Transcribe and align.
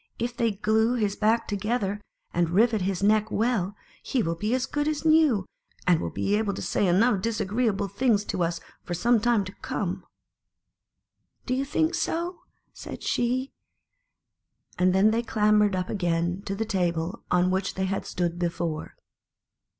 If 0.17 0.35
they 0.35 0.53
glue 0.53 0.95
his 0.95 1.15
back 1.15 1.47
together, 1.47 2.01
and 2.33 2.49
rivet 2.49 2.81
his 2.81 3.03
neck 3.03 3.29
well, 3.29 3.75
he 4.01 4.23
will 4.23 4.33
be 4.33 4.47
tjp 4.49 4.53
(Pju 4.53 4.55
as 4.55 4.65
good 4.65 4.87
as 4.87 5.05
new, 5.05 5.45
and 5.85 6.01
will 6.01 6.09
be 6.09 6.33
able 6.37 6.55
to 6.55 6.61
say 6.63 6.87
enough 6.87 7.21
disagreeable 7.21 7.87
things 7.87 8.25
to 8.25 8.41
us 8.41 8.59
for 8.83 8.95
some 8.95 9.19
time 9.19 9.43
to 9.45 9.53
come." 9.61 10.03
"Do 11.45 11.53
you 11.53 11.65
think 11.65 11.93
so?" 11.93 12.39
said 12.73 13.03
she; 13.03 13.51
and 14.79 14.91
then 14.91 15.11
they 15.11 15.21
clambered 15.21 15.75
up 15.75 15.91
again 15.91 16.41
to 16.47 16.55
the 16.55 16.65
table 16.65 17.23
on 17.29 17.51
which 17.51 17.75
they 17.75 17.85
had 17.85 18.07
stood 18.07 18.39
before. 18.39 18.95